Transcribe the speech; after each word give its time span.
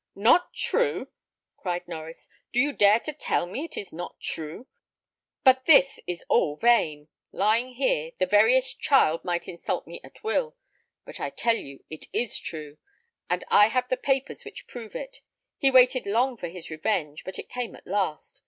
"Not 0.15 0.55
true!" 0.55 1.09
cried 1.57 1.85
Norries; 1.85 2.27
"do 2.51 2.59
you 2.59 2.73
dare 2.73 2.99
tell 2.99 3.45
me 3.45 3.65
it 3.65 3.77
is 3.77 3.93
not 3.93 4.19
true? 4.19 4.65
But 5.43 5.65
this 5.65 5.99
is 6.07 6.25
all 6.27 6.55
vain 6.55 7.09
lying 7.31 7.75
here, 7.75 8.13
the 8.17 8.25
veriest 8.25 8.79
child 8.79 9.23
might 9.23 9.47
insult 9.47 9.85
me 9.85 10.01
at 10.03 10.23
will. 10.23 10.55
But 11.05 11.19
I 11.19 11.29
tell 11.29 11.55
you 11.55 11.83
it 11.91 12.05
is 12.13 12.39
true, 12.39 12.79
and 13.29 13.43
I 13.49 13.67
have 13.67 13.89
the 13.89 13.95
papers 13.95 14.43
which 14.43 14.65
prove 14.65 14.95
it. 14.95 15.21
He 15.59 15.69
waited 15.69 16.07
long 16.07 16.35
for 16.35 16.47
his 16.47 16.71
revenge, 16.71 17.23
but 17.23 17.37
it 17.37 17.47
came 17.47 17.75
at 17.75 17.85
last. 17.85 18.39